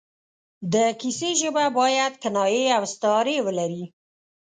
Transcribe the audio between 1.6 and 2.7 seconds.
باید کنایې